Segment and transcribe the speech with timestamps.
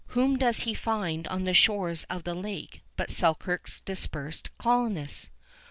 [0.17, 5.29] Whom does he find on the shores of the lake but Selkirk's dispersed colonists!